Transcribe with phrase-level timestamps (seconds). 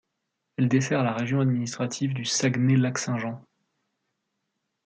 [0.57, 3.45] Elle dessert la région administrative du Saguenay-Lac-Saint-Jean.